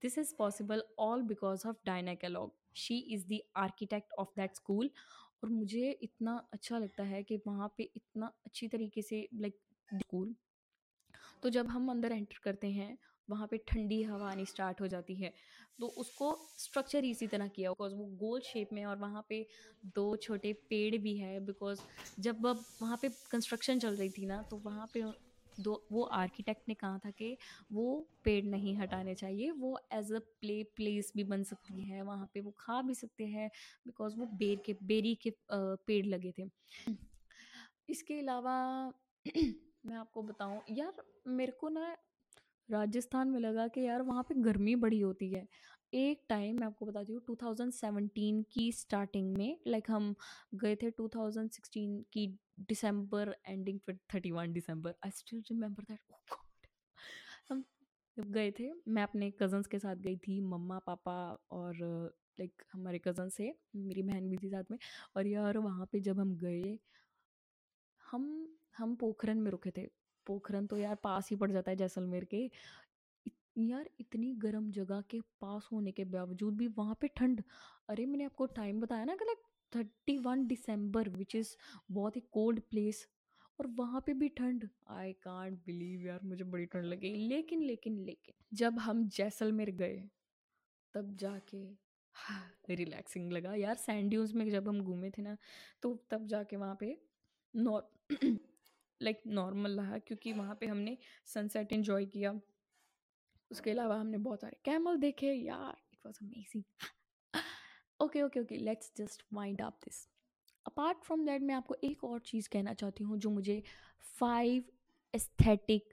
this 0.03 0.19
is 0.19 0.35
possible 0.39 0.83
all 1.01 1.23
because 1.25 1.67
of 1.69 1.77
Diana 1.87 2.15
Kellogg 2.17 2.55
she 2.77 2.99
is 3.15 3.27
the 3.29 3.39
architect 3.57 4.13
of 4.19 4.29
that 4.37 4.57
school 4.57 4.91
और 5.45 5.51
मुझे 5.51 5.91
इतना 6.03 6.37
अच्छा 6.53 6.79
लगता 6.79 7.05
है 7.05 7.23
कि 7.23 7.37
वहाँ 7.47 7.75
पे 7.79 7.83
इतना 7.97 8.33
अच्छी 8.47 8.69
तरीके 8.69 9.03
से 9.03 9.29
लाइक 9.35 9.59
स्कूल। 9.93 10.35
तो 11.43 11.51
जब 11.51 11.69
हम 11.69 11.91
अंदर 11.91 12.13
एंटर 12.13 12.39
करते 12.45 12.71
हैं, 12.71 12.97
वहाँ 13.29 13.47
पे 13.47 13.57
ठंडी 13.69 14.03
हवा 14.03 14.31
आनी 14.31 14.45
स्टार्ट 14.47 14.81
हो 14.81 14.87
जाती 14.87 15.15
है। 15.15 15.33
तो 15.81 15.87
उसको 15.99 16.37
स्ट्रक्चर 16.59 17.05
इसी 17.05 17.27
तरह 17.27 17.49
किया, 17.49 17.71
बिकॉज़ 17.71 17.95
वो 17.95 18.05
गोल 18.19 18.41
शेप 18.41 18.73
में 18.73 18.85
और 18.85 18.97
वहाँ 18.99 19.25
पे 19.29 19.47
दो 19.95 20.15
छोटे 20.17 20.53
पेड़ 20.71 20.97
भी 20.97 21.17
है, 21.17 21.39
बिकॉज़ 21.41 21.81
जब 22.21 22.47
अब 22.47 22.65
वहाँ 22.83 22.99
पे 23.03 23.09
कंस्ट्रक्शन 23.31 23.79
चल 23.79 23.97
रही 23.97 24.11
थी 24.11 24.27
ना 24.27 24.43
तो 24.43 24.57
वहाँ 24.57 24.89
पे 24.95 25.03
दो, 25.55 25.83
वो 25.93 26.03
आर्किटेक्ट 26.03 26.69
ने 26.69 26.75
कहा 26.75 26.99
था 26.99 27.11
कि 27.11 27.37
वो 27.73 28.07
पेड़ 28.25 28.45
नहीं 28.45 28.77
हटाने 28.77 29.15
चाहिए, 29.15 29.51
वो 29.51 29.79
एज 29.93 30.13
अ 30.13 30.19
प्ले 30.41 30.63
प्लेस 30.77 31.13
भी 31.17 31.25
बन 31.25 31.43
सकती 31.45 31.83
है, 31.83 32.03
वहाँ 32.03 32.31
पे 32.35 32.41
वो 32.41 32.55
खा 32.59 32.81
भी 32.83 32.95
सकते 32.95 33.27
हैं, 33.27 33.51
बिकॉज़ 33.87 34.17
वो 34.17 34.27
बेर 34.35 34.63
के, 34.67 34.75
बेरी 34.75 35.15
के 35.23 35.33
पेड़ 35.51 36.05
लगे 36.07 36.33
थे। 36.39 36.49
इसके 37.89 38.19
अलावा 38.19 38.93
मैं 39.85 39.97
आपको 39.97 40.23
बताऊँ, 40.23 40.61
यार 40.71 41.03
मेरे 41.27 41.53
को 41.53 41.69
ना 41.69 41.97
राजस्थान 42.69 43.29
में 43.29 43.39
लगा 43.41 43.67
कि 43.69 43.81
यार 43.81 44.03
वहाँ 44.03 44.23
पे 44.23 44.35
गर्मी 44.35 44.75
बड़ी 44.77 45.01
होती 45.01 45.31
है। 45.31 45.47
एक 45.95 46.25
टाइम 46.29 46.57
मैं 46.61 46.67
आपको 46.67 46.87
बताती 46.87 47.13
हूँ 47.13 47.21
2017 47.27 48.43
की 48.53 48.71
स्टार्टिंग 48.73 49.37
में 49.37 49.59
लाइक 49.67 49.91
हम 49.91 50.15
गए 50.55 50.75
थे 50.77 50.91
2016 50.91 52.03
की 52.13 52.27
दिसंबर 52.61 53.35
ending 53.47 53.79
thirty 54.15 54.31
one 54.31 54.53
December 54.53 54.95
I 55.05 55.11
still 55.11 55.43
remember 55.51 55.83
that 55.83 56.01
oh 56.11 56.17
god 56.31 56.67
हम 57.51 57.65
गए 58.17 58.51
थे, 58.51 58.71
मैं 58.89 59.03
अपने 59.03 59.31
कज़न्स 59.31 59.67
के 59.67 59.79
साथ 59.79 59.97
गई 59.97 60.17
थी, 60.17 60.41
मम्मा, 60.41 60.79
पापा 60.79 61.17
और 61.51 61.77
लाइक 62.41 62.63
हमारे 62.73 62.99
कज़न्स 62.99 63.35
से 63.35 63.55
मेरी 63.77 64.03
बहन 64.03 64.29
भी 64.31 64.37
थी 64.37 64.49
साथ 64.49 64.71
में। 64.71 64.79
और 65.17 65.27
यार 65.27 65.59
वहाँ 65.59 65.87
पे 65.93 66.01
जब 66.01 66.21
हम 66.21 66.37
गए 66.37 66.79
हम 68.11 68.27
हम 68.79 68.95
पोखरन 68.97 69.39
में 69.39 69.51
रुके 69.51 69.71
थे। 69.71 69.87
पोखरन 70.27 70.67
तो 70.67 70.77
यार 70.79 70.95
पास 70.95 71.29
ही 71.31 71.37
पड़ 71.37 71.51
जाता 71.53 71.71
है 71.71 71.77
जैसलमेर 71.77 72.25
के। 72.25 72.51
यार 73.59 73.89
इतनी 74.01 74.33
गर्म 74.35 74.71
जगह 74.71 75.01
के 75.11 75.21
पास 75.41 75.69
होने 75.73 75.93
के 75.93 76.05
बावजूद 76.05 76.57
भी 76.57 76.67
वहाँ 76.69 76.97
पे 77.01 77.09
ठंड। 77.09 77.43
अरे, 77.89 78.07
मैंने 78.07 78.25
आपको 78.25 78.47
टाइम 78.47 78.81
बताया 78.81 79.05
ना 79.05 79.15
कि 79.17 79.25
like 79.25 79.43
thirty 79.73 80.17
one 80.19 80.47
December 80.47 81.09
which 81.09 81.35
is 81.37 81.57
बहुत 81.91 82.17
ही 82.17 82.21
कोल्ड 82.33 82.61
प्लेस 82.71 83.07
और 83.61 83.67
वहाँ 83.67 84.01
पे 84.07 84.15
भी 84.15 84.29
ठंड। 84.29 84.69
आई 84.91 85.13
कांट 85.13 85.59
बिलीव 85.67 86.07
यार, 86.07 86.21
मुझे 86.25 86.45
बड़ी 86.45 86.67
ठंड 86.67 86.85
लगी। 86.85 87.15
लेकिन 87.29 87.63
लेकिन 87.63 87.99
लेकिन 87.99 88.35
जब 88.55 88.79
हम 88.79 89.09
जैसलमेर 89.09 89.71
गए, 89.71 90.03
तब 90.95 91.15
जाके 91.17 91.65
रिलैक्सिंग 92.75 93.33
लगा। 93.33 93.55
यार 93.55 93.75
सैंड 93.77 94.15
में 94.37 94.49
जब 94.51 94.69
हम 94.69 94.81
घूमे 94.81 95.11
थे 95.11 95.23
ना 95.23 95.37
तो 95.83 95.95
तब 96.11 96.27
जाके 96.27 96.57
वहाँ 96.57 96.77
पे 96.81 96.97
नॉर 97.55 97.89
लाइक 98.11 99.21
नॉर्मल 99.27 99.81
रहा 99.81 99.99
क्योंकि 99.99 100.33
वहाँ 100.33 100.55
पे 100.61 100.67
हमने 100.67 100.97
सनसेट 101.35 101.73
इन्जॉय 101.73 102.05
किया। 102.07 102.33
उसके 103.51 103.71
अलावा 103.71 103.97
हमने 103.97 104.19
बहुत 104.19 104.41
सारे 104.41 104.57
कैमल 104.65 104.97
देखे। 104.99 105.33
यार 105.33 105.77
it 105.93 105.99
was 106.07 106.19
amazing 106.23 106.65
okay 108.01 108.23
okay 108.23 108.41
okay 108.41 108.57
let's 108.57 108.93
just 108.97 109.23
wind 109.35 109.61
up 109.63 109.79
this 109.85 110.07
apart 110.67 110.99
from 111.05 111.25
that 111.27 111.43
मैं 111.43 111.55
आपको 111.55 111.75
एक 111.85 112.05
और 112.05 112.21
चीज़ 112.27 112.49
कहना 112.53 112.75
चाहती 112.75 113.05
हूँ 113.05 113.19
जो 113.19 113.31
मुझे 113.31 113.63
five 114.19 114.65
aesthetic 115.15 115.93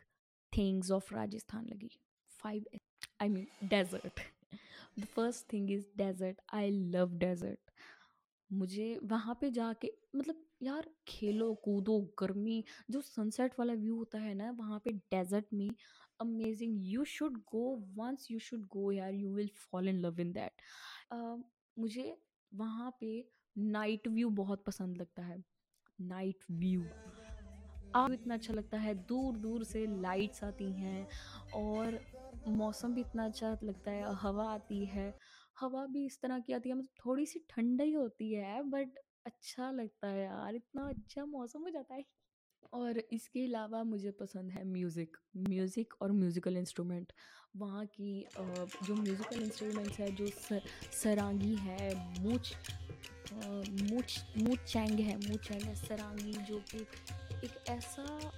things 0.54 0.92
of 0.92 1.14
Rajasthan 1.16 1.66
लगी। 1.66 1.90
Five 2.40 2.66
I 3.22 3.30
mean 3.30 3.48
desert 3.70 4.20
the 5.00 5.06
first 5.06 5.52
thing 5.54 5.72
is 5.72 5.86
desert 5.98 6.42
I 6.54 6.70
love 6.92 7.18
desert 7.20 7.72
मुझे 8.52 9.00
वहाँ 9.04 9.38
पे 9.42 9.52
जाके 9.52 9.92
मतलब 10.16 10.42
यार 10.64 10.90
खेलो 11.08 11.54
कूदो 11.54 12.00
गर्मी, 12.20 12.64
जो 12.92 13.02
सनसेट 13.02 13.54
वाला 13.60 13.74
व्यू 13.74 13.96
होता 13.96 14.20
है 14.20 14.34
ना 14.34 14.52
वहाँ 14.52 14.80
पे 14.86 14.92
डेजर्ट 14.92 15.46
में 15.54 15.70
amazing 16.22 16.78
you 16.84 17.04
should 17.06 17.38
go 17.52 17.66
once 17.98 18.28
you 18.32 18.40
should 18.40 18.62
go 18.68 18.92
यार 18.92 19.14
you 19.14 19.34
will 19.34 19.50
fall 19.72 19.90
in 19.90 20.00
love 20.00 20.20
in 20.20 20.32
that 20.32 20.62
मुझे 21.80 22.18
वहाँ 22.54 22.98
पे 23.00 23.30
नाइट 23.58 24.08
व्यू 24.08 24.30
बहुत 24.30 24.64
पसंद 24.64 24.98
लगता 24.98 25.24
है 25.24 25.44
नाइट 26.02 26.44
व्यू 26.52 26.84
आप 27.96 28.12
इतना 28.12 28.34
अच्छा 28.34 28.54
लगता 28.54 28.78
है 28.78 28.94
दूर 29.06 29.38
दूर 29.38 29.64
से 29.64 29.86
लाइट्स 30.02 30.44
आती 30.44 30.72
हैं 30.72 31.08
और 31.54 32.00
मौसम 32.48 32.94
भी 32.94 33.02
इतना 33.02 33.26
अच्छा 33.26 33.58
लगता 33.64 33.92
है 33.92 34.14
हवा 34.16 34.46
आती 34.54 34.84
है। 34.86 35.14
हवा 35.60 35.86
भी 35.86 36.06
इस 36.06 36.20
तरह 36.22 36.40
की 36.40 36.54
आती 36.54 36.70
है 36.70 36.76
मतलब 36.76 37.06
थोड़ी 37.06 37.26
सी 37.26 37.40
ठंडी 37.50 37.92
होती 37.92 38.34
है 38.34 38.62
बट 38.70 39.00
अच्छा 39.26 39.72
लगता 39.72 40.08
है 40.08 40.24
यार 40.24 40.56
इतना 40.56 40.88
अच्छा 40.90 41.26
मौसम 41.26 41.62
हो 41.62 41.70
जाता 41.70 41.96
है। 41.96 42.04
और 42.74 42.98
इसके 43.14 43.44
अलावा 43.46 43.84
मुझे 43.84 44.12
पसंद 44.12 44.52
है 44.52 44.64
म्यूज़िक 44.66 45.18
म्यूज़िक 45.40 45.94
और 46.02 46.12
म्यूज़िकल 46.12 46.58
इंस्ट्रूमेंट। 46.58 47.12
वहाँ 47.58 47.86
की 47.86 48.26
जो 48.40 48.96
म्यूज़िकल 48.96 49.42
इंस्ट्रूमेंट्स 49.44 50.00
है 50.00 50.12
जो 50.16 50.28
सर, 50.28 50.62
सरांगी 50.94 51.56
है 51.56 51.94
मूच 52.24 52.54
मूच 53.34 54.20
मूच 54.38 54.60
चैंग 54.64 55.00
है 55.00 55.16
मूच 55.20 55.48
चैंग 55.48 55.62
है 55.62 55.76
सरांगी 55.76 56.32
जो 56.32 56.60
कि 56.72 56.86
एक 57.46 57.70
ऐसा 57.70 58.32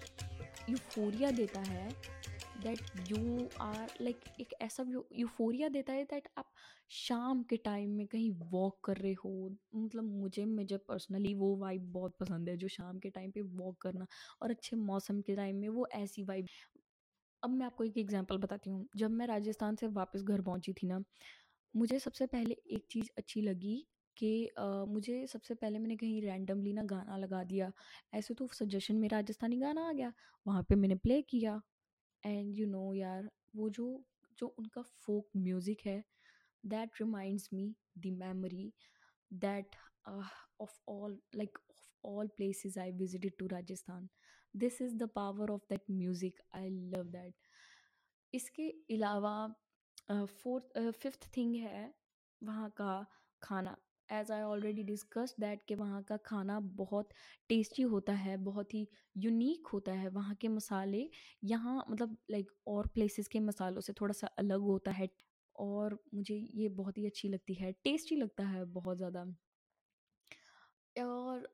यूफोरिया 0.70 1.32
देता 1.32 1.60
है 1.62 1.90
दैट 2.58 2.86
यू 3.04 3.20
आर 3.62 3.92
लाइक 4.02 4.26
एक 4.40 4.54
ऐसा 4.62 4.84
यूफोरिया 5.14 5.70
देता 5.70 5.94
है 5.94 6.04
दैट 6.06 6.28
आप 6.38 6.52
शाम 6.92 7.44
के 7.44 7.58
टाइम 7.66 7.92
में 7.92 8.06
कहीं 8.08 8.32
वॉक 8.52 8.80
कर 8.84 8.98
रहे 8.98 9.14
हो। 9.16 9.32
मतलब 9.76 10.04
मुझे 10.14 10.46
मुझे 10.48 10.78
पर्सनली 10.88 11.34
वो 11.36 11.56
वाइब 11.58 11.92
बहुत 11.94 12.16
पसंद 12.20 12.50
है, 12.50 12.58
जो 12.58 12.68
शाम 12.70 13.00
के 13.00 13.10
टाइम 13.10 13.32
पे 13.32 13.42
वॉक 13.42 13.78
करना 13.82 14.08
और 14.42 14.52
अच्छे 14.52 14.76
मौसम 14.78 15.22
के 15.22 15.36
टाइम 15.36 15.56
में 15.58 15.70
वो 15.70 15.88
ऐसी 15.96 16.24
वाइब 16.24 16.48
अब 17.44 17.50
मैं 17.52 17.66
आपको 17.66 17.84
एक 17.84 17.98
एग्जांपल 17.98 18.38
बताती 18.38 18.70
हूँ। 18.70 18.88
जब 18.98 19.12
मैं 19.12 19.28
राजस्थान 19.28 19.76
से 19.76 19.88
वापस 19.90 20.22
घर 20.24 20.42
पहुँची 20.42 20.74
थी 20.74 20.88
ना, 20.88 21.04
मुझे 21.74 22.00
सबसे 22.00 22.26
पहले 22.28 22.56
एक 22.72 22.86
चीज़ 22.92 23.10
अच्छी 23.18 23.42
लगी 23.42 23.76
कि 24.18 24.50
मुझे 24.90 25.26
सबसे 25.28 25.54
पहले 25.56 25.80
मैंने 25.80 25.96
कहीं 25.98 26.22
रैंडमली 26.22 26.74
ना 26.74 26.84
गाना 26.86 27.18
लगा 27.18 27.44
दिया। 27.46 27.72
ऐसे 28.14 28.34
तो 28.34 28.48
सजेशन 28.54 28.96
में 28.98 29.08
राजस्थानी 29.10 29.58
गाना 29.60 29.88
आ 29.90 29.92
गया, 29.94 30.14
वहाँ 30.46 30.64
पे 30.70 30.76
मैंने 30.76 30.96
प्ले 30.98 31.22
किया। 31.24 31.62
एंड 32.24 32.58
यू 32.58 32.68
नो 32.68 32.94
यार, 32.94 33.30
वो 33.56 33.70
जो 33.70 34.04
जो 34.40 34.48
उनका 34.60 34.82
फोक 34.82 35.30
म्यूज़िक 35.38 35.82
है 35.86 36.04
that 36.64 37.02
reminds 37.02 37.50
me 37.54 37.74
the 37.98 38.14
memory 38.20 38.72
that 39.32 39.76
of 40.08 40.80
all 40.90 41.20
like 41.36 41.58
of 41.72 42.08
all 42.08 42.28
places 42.38 42.78
I 42.78 42.92
visited 43.00 43.38
to 43.40 43.48
Rajasthan 43.48 44.08
this 44.54 44.82
is 44.82 44.96
the 44.96 45.10
power 45.16 45.52
of 45.52 45.66
that 45.70 45.90
music 45.92 46.42
I 46.56 46.70
love 46.94 47.10
that 47.12 47.34
इसके 48.34 48.70
अलावा 48.96 49.36
fourth 50.12 50.80
fifth 51.00 51.30
thing 51.38 51.56
है 51.56 51.94
वहाँ 52.42 52.70
का 52.78 53.06
खाना। 53.42 53.76
As 54.10 54.32
I 54.32 54.42
already 54.44 54.84
discuss 54.84 55.36
that 55.40 55.64
कि 55.68 55.76
वहाँ 55.76 56.02
का 56.04 56.18
खाना 56.26 56.60
बहुत 56.76 57.10
टेस्टी 57.50 57.82
होता 57.86 58.14
है, 58.16 58.38
बहुत 58.40 58.74
ही 58.74 58.88
यूनिक 59.18 59.68
होता 59.68 59.92
है। 59.94 60.10
वहाँ 60.10 60.36
के 60.36 60.48
मसाले 60.50 61.08
यहाँ 61.44 61.84
मतलब 61.90 62.18
लाइक 62.32 62.52
और 62.68 62.88
प्लेसेस 62.88 63.28
के 63.28 63.40
मसालों 63.42 63.82
से 63.82 63.94
थोड़ा 63.94 64.14
सा 64.14 64.28
अलग 64.40 64.62
होता 64.64 64.92
है 64.92 65.10
और 65.56 66.00
मुझे 66.14 66.36
ये 66.56 66.70
बहुत 66.72 66.98
ही 66.98 67.06
अच्छी 67.06 67.30
लगती 67.30 67.54
है 67.56 67.72
टेस्टी 67.84 68.16
लगता 68.16 68.44
है 68.48 68.64
बहुत 68.72 68.98
ज़्यादा। 68.98 69.26
और 70.96 71.48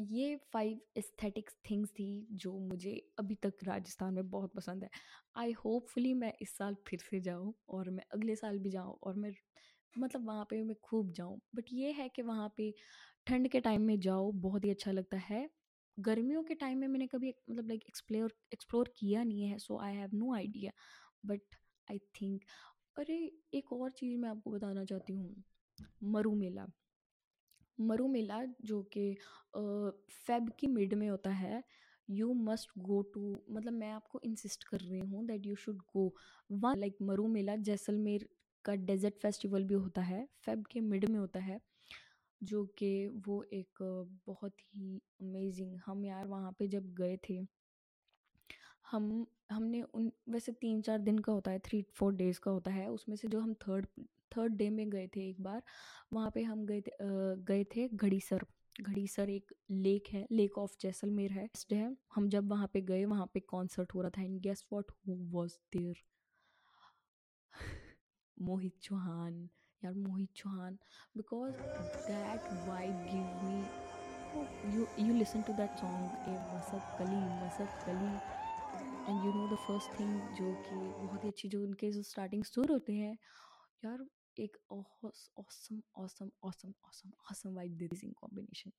ये 0.00 0.36
फाइव 0.52 0.80
एस्थेटिक्स 0.96 1.56
थिंग्स 1.70 1.90
थी 1.90 2.06
जो 2.34 2.52
मुझे 2.60 2.92
अभी 3.18 3.34
तक 3.34 3.64
राजस्थान 3.64 4.14
में 4.14 4.28
बहुत 4.30 4.52
पसंद 4.54 4.82
है। 4.84 4.90
आई 5.36 5.52
होपफुली 5.64 6.12
मैं 6.14 6.32
इस 6.42 6.56
साल 6.56 6.76
फिर 6.88 6.98
से 7.00 7.20
जाऊँ 7.20 7.52
और 7.68 7.90
मैं 7.90 8.04
अगले 8.14 8.36
साल 8.36 8.58
भी 8.58 8.70
जाऊँ 8.70 8.96
और 9.02 9.14
मैं 9.16 9.32
मतलब 9.98 10.26
वहाँ 10.26 10.44
पे 10.50 10.62
मैं 10.62 10.76
खूब 10.82 11.12
जाऊँ, 11.12 11.40
बट 11.54 11.64
ये 11.72 11.92
है 11.92 12.08
कि 12.08 12.22
वहाँ 12.22 12.52
पे 12.56 12.74
ठंड 13.26 13.48
के 13.48 13.60
टाइम 13.60 13.82
में 13.82 13.98
जाओ, 14.00 14.30
बहुत 14.32 14.64
ही 14.64 14.70
अच्छा 14.70 14.92
लगता 14.92 15.16
है। 15.18 15.48
गर्मियों 15.98 16.42
के 16.42 16.54
टाइम 16.54 16.78
में 16.78 16.88
मैंने 16.88 17.06
कभी 17.06 17.34
मतलब 17.50 17.68
लाइक 17.68 17.84
एक्सप्लोर 17.88 18.32
एक्सप्लोर 18.52 18.92
किया 18.98 19.22
नहीं 19.24 19.42
है, 19.42 19.58
so 19.58 19.78
I 19.78 19.94
have 19.94 20.10
no 20.14 20.34
idea, 20.34 20.72
but 21.26 21.56
I 21.88 21.98
think 22.20 22.44
अरे, 22.98 23.32
एक 23.54 23.72
और 23.72 23.90
चीज़ 23.90 24.18
मैं 24.18 24.28
आपको 24.28 24.50
बताना 24.50 24.84
चाहती 24.84 25.14
हूँ, 25.14 25.34
मरु 26.04 26.34
मेला। 26.34 26.66
मरु 27.78 28.06
मेला 28.08 28.42
जो 28.64 28.82
कि 28.92 29.12
फेब 29.56 30.50
की 30.60 30.66
मिड 30.66 30.94
में 30.94 31.08
होता 31.08 31.30
है 31.30 31.62
यू 32.08 32.32
मस्ट 32.34 32.70
गो 32.78 33.00
टू 33.14 33.34
मतलब 33.50 33.72
मैं 33.72 33.90
आपको 33.90 34.20
इंसिस्ट 34.24 34.64
कर 34.64 34.80
रही 34.80 35.00
हूँ 35.00 35.24
that 35.26 35.46
you 35.46 35.54
should 35.54 35.78
go 35.94 36.12
one 36.52 36.78
like 36.78 36.96
Maru 37.02 37.26
Mela 37.28 37.56
Jaisalmer 37.56 38.28
का 38.66 38.74
डेजर्ट 38.86 39.14
फेस्टिवल 39.14 39.64
भी 39.64 39.74
होता 39.74 40.02
है, 40.02 40.26
फेब 40.44 40.64
के 40.70 40.80
मिड 40.80 41.08
में 41.10 41.18
होता 41.18 41.40
है, 41.40 41.60
जो 42.40 42.64
कि 42.78 42.90
वो 43.26 43.42
एक 43.52 43.82
बहुत 44.26 44.56
ही 44.74 45.00
अमेजिंग 45.20 45.78
हम 45.86 46.04
यार 46.04 46.26
वहाँ 46.26 46.52
पे 46.58 46.68
जब 46.68 46.92
गए 46.94 47.16
थे, 47.28 47.46
हम, 48.90 49.26
हमने 49.50 49.82
उन, 49.82 50.10
वैसे 50.28 50.52
तीन 50.52 50.80
चार 50.80 50.98
दिन 50.98 51.18
का 51.18 51.32
होता 51.32 51.50
है 51.50 51.58
थ्री 51.58 51.82
फोर 51.94 52.14
डेज़ 52.14 52.40
का 52.40 52.50
होता 52.50 52.70
है, 52.70 52.88
उसमें 52.90 53.16
से 53.16 53.28
जो 53.28 53.40
हम 53.40 53.54
थर्ड 53.54 53.86
थर्ड 54.32 54.52
डे 54.52 54.68
में 54.70 54.88
गए 54.90 55.06
थे 55.06 55.28
एक 55.28 55.40
बार, 55.40 55.62
वहाँ 56.12 56.30
पे 56.34 56.42
हम 56.42 56.64
गए 56.66 56.80
थे 56.80 56.90
गए 57.44 57.64
थे 57.64 57.88
घड़ीसर 57.88 58.44
घड़ीसर 58.80 59.30
एक 59.30 59.52
लेक 59.70 60.08
है 60.12 60.26
लेक 60.32 60.58
ऑफ़ 60.58 60.76
जैसलमेर 60.80 61.32
है 61.32 61.48
हम 62.14 62.28
जब 62.28 62.48
वहाँ 62.50 62.70
पे 62.72 62.80
गए, 62.80 63.04
वहाँ 63.04 63.30
पे 63.34 63.40
कॉन्सर्ट 63.40 63.94
हो 63.94 64.00
रहा 64.00 64.10
था 64.10 64.22
and 64.22 64.40
guess 64.40 64.64
what 64.72 64.90
who 65.06 65.16
was 65.32 65.58
there 65.72 66.02
Mohit 68.40 68.78
Chauhan, 68.82 69.50
यार 69.84 69.94
Mohit 69.94 70.30
Chauhan 70.36 70.78
because 71.16 71.54
that 72.06 72.68
vibe 72.68 72.92
give 72.92 73.44
me 73.44 73.86
you 74.74 75.06
you 75.06 75.14
listen 75.14 75.42
to 75.42 75.52
that 75.52 75.70
song 75.70 76.04
a 76.04 76.56
Masakali 76.98 77.16
Masakali 77.86 78.46
and 79.08 79.24
you 79.24 79.32
know 79.32 79.54
the 79.54 79.58
first 79.58 80.00
thing 80.00 80.20
जो 80.20 80.54
कि 80.54 81.06
बहुत 81.06 81.24
ही 81.24 81.28
अच्छी 81.28 81.48
जो 81.48 81.62
उनके 81.62 81.90
जो 81.92 82.02
स्टार्टिंग 82.02 82.44
सुर 82.44 82.72
होते 82.72 82.92
हैं, 82.92 83.18
यार 83.84 84.06
एक 84.40 84.56
awesome 84.72 85.82
awesome 85.98 86.30
awesome 86.44 86.72
awesome 86.84 87.10
awesome 87.30 87.54
vibe 87.54 87.72
दे 87.72 87.88
कॉम्बिनेशन 88.12 88.70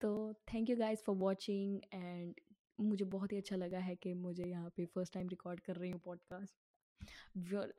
तो 0.00 0.32
thank 0.32 0.70
you 0.70 0.76
guys 0.76 1.00
for 1.06 1.16
watching 1.16 1.80
and 1.92 2.34
मुझे 2.80 3.04
बहुत 3.04 3.32
ही 3.32 3.36
अच्छा 3.36 3.56
लगा 3.56 3.78
है 3.78 3.96
कि 3.96 4.14
मुझे 4.14 4.44
यहाँ 4.44 4.70
पे 4.76 4.84
फ़र्स्ट 4.84 5.14
टाइम 5.14 5.28
रिकॉर्ड 5.28 5.60
कर 5.60 5.76
रही 5.76 5.90
हूँ 5.90 6.00
podcast 6.00 6.56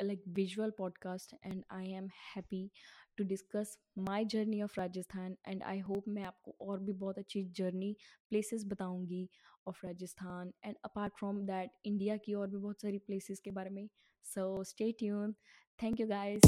like, 0.01 0.19
visual 0.27 0.71
podcast, 0.71 1.33
and 1.43 1.63
I 1.69 1.83
am 1.83 2.07
happy 2.35 2.71
to 3.17 3.23
discuss 3.23 3.77
my 3.95 4.23
journey 4.23 4.61
of 4.61 4.71
Rajasthan, 4.77 5.35
and 5.45 5.63
I 5.63 5.77
hope 5.89 6.07
मैं 6.07 6.23
आपको 6.23 6.55
और 6.61 6.79
भी 6.79 6.93
बहुत 6.93 7.17
अच्छी 7.17 7.43
जर्नी 7.43 7.95
प्लेसेस 8.29 8.63
बताऊँगी 8.65 9.29
of 9.67 9.85
Rajasthan 9.85 10.53
and 10.65 10.75
apart 10.85 11.13
from 11.19 11.41
that 11.41 11.71
India 11.85 12.17
की 12.17 12.33
और 12.33 12.47
भी 12.47 12.57
बहुत 12.57 12.81
सारी 12.81 12.97
प्लेसेस 12.97 13.39
के 13.39 13.51
बारे 13.51 13.69
में. 13.69 13.89
So 14.23 14.63
stay 14.63 14.91
tune 14.91 15.35
thank 15.83 15.99
you 15.99 16.07
guys 16.07 16.41